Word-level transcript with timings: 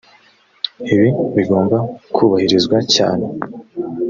ibi 0.93 1.07
bigomba 1.35 1.77
kubahirizwa 2.15 2.77
cyane 2.93 3.25